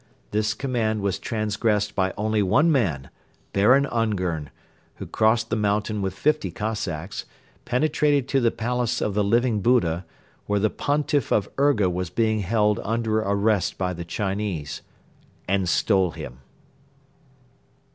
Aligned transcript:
This 0.31 0.55
command 0.55 1.01
was 1.01 1.19
transgressed 1.19 1.93
by 1.93 2.11
only 2.17 2.41
one 2.41 2.71
man, 2.71 3.11
Baron 3.53 3.85
Ungern, 3.85 4.49
who 4.95 5.05
crossed 5.05 5.51
the 5.51 5.55
mountain 5.55 6.01
with 6.01 6.15
fifty 6.15 6.49
Cossacks, 6.49 7.25
penetrated 7.65 8.27
to 8.29 8.39
the 8.41 8.49
palace 8.49 8.99
of 8.99 9.13
the 9.13 9.23
Living 9.23 9.61
Buddha, 9.61 10.03
where 10.47 10.59
the 10.59 10.71
Pontiff 10.71 11.31
of 11.31 11.49
Urga 11.59 11.87
was 11.87 12.09
being 12.09 12.39
held 12.39 12.79
under 12.83 13.19
arrest 13.19 13.77
by 13.77 13.93
the 13.93 14.03
Chinese, 14.03 14.81
and 15.47 15.69
stole 15.69 16.09
him. 16.09 16.39